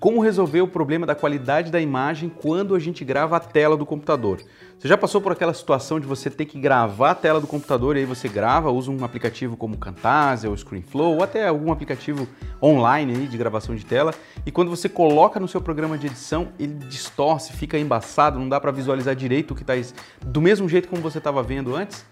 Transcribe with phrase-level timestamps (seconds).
[0.00, 3.84] Como resolver o problema da qualidade da imagem quando a gente grava a tela do
[3.84, 4.40] computador?
[4.78, 7.94] Você já passou por aquela situação de você ter que gravar a tela do computador
[7.94, 12.26] e aí você grava, usa um aplicativo como Camtasia ou ScreenFlow ou até algum aplicativo
[12.62, 14.14] online aí de gravação de tela
[14.46, 18.58] e quando você coloca no seu programa de edição ele distorce, fica embaçado, não dá
[18.58, 19.74] para visualizar direito o que está
[20.24, 22.06] do mesmo jeito como você estava vendo antes?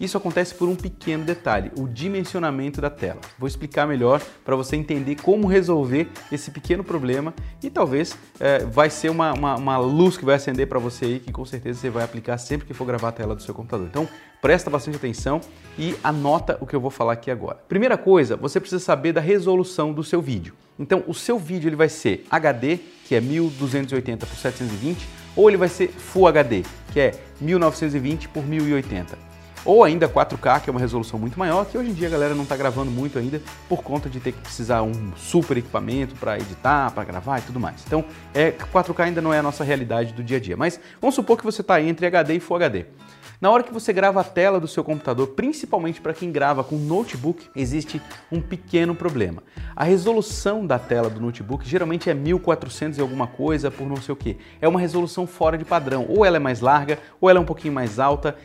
[0.00, 3.20] Isso acontece por um pequeno detalhe, o dimensionamento da tela.
[3.38, 8.88] Vou explicar melhor para você entender como resolver esse pequeno problema e talvez é, vai
[8.88, 11.90] ser uma, uma, uma luz que vai acender para você aí que com certeza você
[11.90, 13.88] vai aplicar sempre que for gravar a tela do seu computador.
[13.90, 14.08] Então
[14.40, 15.38] presta bastante atenção
[15.78, 17.58] e anota o que eu vou falar aqui agora.
[17.68, 20.54] Primeira coisa, você precisa saber da resolução do seu vídeo.
[20.78, 25.06] Então o seu vídeo ele vai ser HD, que é 1280 por 720,
[25.36, 29.29] ou ele vai ser Full HD, que é 1920 por 1080
[29.64, 32.34] ou ainda 4K, que é uma resolução muito maior, que hoje em dia a galera
[32.34, 36.38] não está gravando muito ainda por conta de ter que precisar um super equipamento para
[36.38, 37.82] editar, para gravar e tudo mais.
[37.86, 41.14] Então, é, 4K ainda não é a nossa realidade do dia a dia, mas vamos
[41.14, 42.86] supor que você está entre HD e Full HD.
[43.40, 46.76] Na hora que você grava a tela do seu computador, principalmente para quem grava com
[46.76, 49.42] notebook, existe um pequeno problema.
[49.74, 54.12] A resolução da tela do notebook geralmente é 1400 e alguma coisa por não sei
[54.12, 54.36] o que.
[54.60, 56.04] É uma resolução fora de padrão.
[56.06, 58.36] Ou ela é mais larga, ou ela é um pouquinho mais alta.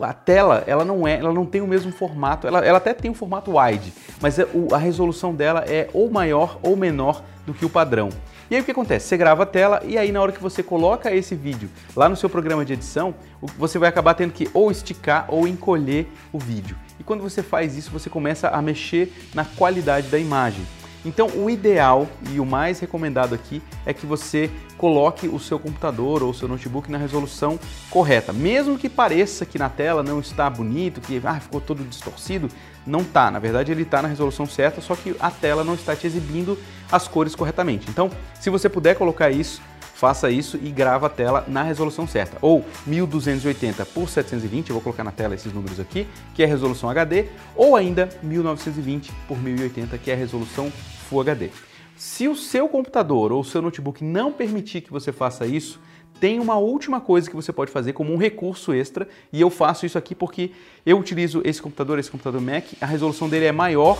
[0.00, 2.46] A tela, ela não é, ela não tem o mesmo formato.
[2.46, 6.58] Ela, ela até tem um formato wide, mas é, a resolução dela é ou maior
[6.62, 8.10] ou menor do que o padrão.
[8.50, 9.06] E aí o que acontece?
[9.06, 12.16] Você grava a tela e aí na hora que você coloca esse vídeo lá no
[12.16, 13.14] seu programa de edição,
[13.58, 16.76] você vai acabar tendo que ou esticar ou encolher o vídeo.
[16.98, 20.64] E quando você faz isso, você começa a mexer na qualidade da imagem.
[21.08, 26.22] Então, o ideal e o mais recomendado aqui é que você coloque o seu computador
[26.22, 28.30] ou o seu notebook na resolução correta.
[28.30, 32.50] Mesmo que pareça que na tela não está bonito, que ah, ficou todo distorcido,
[32.86, 33.30] não está.
[33.30, 36.58] Na verdade, ele está na resolução certa, só que a tela não está te exibindo
[36.92, 37.88] as cores corretamente.
[37.88, 39.62] Então, se você puder colocar isso,
[39.98, 42.36] faça isso e grava a tela na resolução certa.
[42.42, 46.48] Ou 1280 por 720, eu vou colocar na tela esses números aqui, que é a
[46.48, 47.24] resolução HD,
[47.56, 50.72] ou ainda 1920 por 1080, que é a resolução
[51.08, 51.50] Full HD.
[51.96, 55.80] Se o seu computador ou o seu notebook não permitir que você faça isso,
[56.20, 59.86] tem uma última coisa que você pode fazer como um recurso extra, e eu faço
[59.86, 60.52] isso aqui porque
[60.84, 63.98] eu utilizo esse computador, esse computador Mac, a resolução dele é maior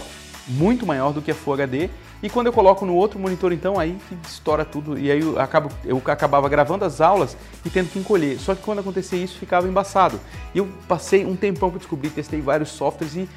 [0.49, 1.91] muito maior do que a Full HD.
[2.23, 4.99] E quando eu coloco no outro monitor, então, aí que estoura tudo.
[4.99, 8.39] E aí eu, acabo, eu acabava gravando as aulas e tendo que encolher.
[8.39, 10.19] Só que quando acontecia isso, ficava embaçado.
[10.55, 13.29] E eu passei um tempão para descobrir, testei vários softwares e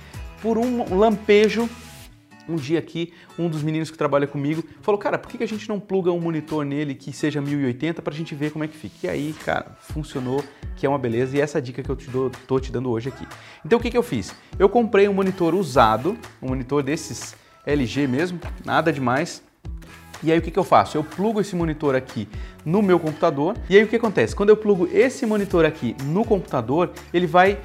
[0.41, 1.69] por um lampejo
[2.47, 5.67] um dia aqui, um dos meninos que trabalha comigo falou, cara, por que a gente
[5.67, 8.77] não pluga um monitor nele que seja 1080 para a gente ver como é que
[8.77, 9.07] fica?
[9.07, 10.43] E aí, cara, funcionou
[10.75, 12.71] que é uma beleza, e essa é a dica que eu te dou, tô te
[12.71, 13.27] dando hoje aqui.
[13.65, 14.33] Então o que, que eu fiz?
[14.57, 17.35] Eu comprei um monitor usado, um monitor desses
[17.65, 19.43] LG mesmo, nada demais,
[20.23, 20.97] e aí o que, que eu faço?
[20.97, 22.27] Eu plugo esse monitor aqui
[22.65, 23.55] no meu computador.
[23.69, 24.35] E aí o que acontece?
[24.35, 27.57] Quando eu plugo esse monitor aqui no computador, ele vai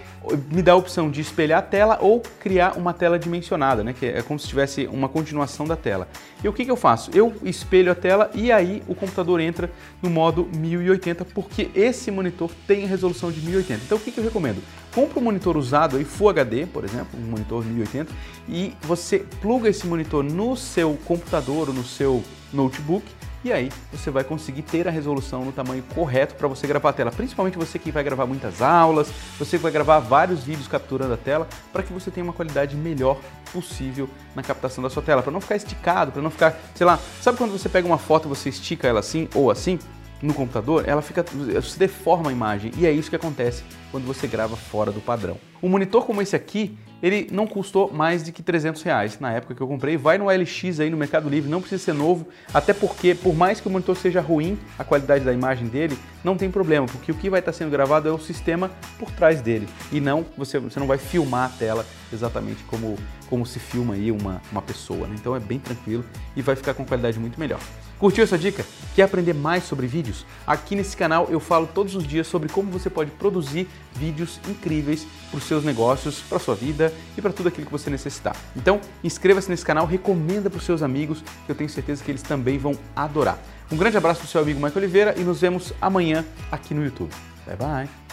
[0.50, 3.93] me dar a opção de espelhar a tela ou criar uma tela dimensionada, né?
[3.93, 6.09] Que é como se tivesse uma continuação da tela.
[6.43, 7.11] E o que, que eu faço?
[7.15, 9.71] Eu espelho a tela e aí o computador entra
[10.03, 13.83] no modo 1080 porque esse monitor tem resolução de 1080.
[13.84, 14.62] Então o que, que eu recomendo?
[14.94, 18.11] Compre um monitor usado aí, Full HD, por exemplo, um monitor 1080,
[18.49, 23.04] e você pluga esse monitor no seu computador ou no seu notebook
[23.46, 26.92] e aí você vai conseguir ter a resolução no tamanho correto para você gravar a
[26.92, 29.08] tela, principalmente você que vai gravar muitas aulas,
[29.38, 32.74] você que vai gravar vários vídeos capturando a tela, para que você tenha uma qualidade
[32.74, 33.20] melhor
[33.52, 36.98] possível na captação da sua tela, para não ficar esticado, para não ficar, sei lá,
[37.20, 39.78] sabe quando você pega uma foto você estica ela assim ou assim?
[40.22, 41.24] no computador, ela fica,
[41.62, 45.36] se deforma a imagem e é isso que acontece quando você grava fora do padrão.
[45.62, 49.54] Um monitor como esse aqui, ele não custou mais de que 300 reais na época
[49.54, 49.96] que eu comprei.
[49.96, 53.60] Vai no LX aí no Mercado Livre, não precisa ser novo, até porque por mais
[53.60, 57.14] que o monitor seja ruim, a qualidade da imagem dele não tem problema, porque o
[57.14, 60.80] que vai estar sendo gravado é o sistema por trás dele e não você, você
[60.80, 65.06] não vai filmar a tela exatamente como, como se filma aí uma, uma pessoa.
[65.06, 65.17] Né?
[65.19, 67.61] Então é bem tranquilo e vai ficar com qualidade muito melhor.
[67.99, 68.65] Curtiu essa dica?
[68.94, 70.26] Quer aprender mais sobre vídeos?
[70.47, 75.06] Aqui nesse canal eu falo todos os dias sobre como você pode produzir vídeos incríveis
[75.31, 78.37] para os seus negócios, para a sua vida e para tudo aquilo que você necessitar.
[78.55, 82.23] Então, inscreva-se nesse canal, recomenda para os seus amigos, que eu tenho certeza que eles
[82.23, 83.38] também vão adorar.
[83.73, 87.11] Um grande abraço do seu amigo Michael Oliveira e nos vemos amanhã aqui no YouTube.
[87.47, 88.06] Bye bye!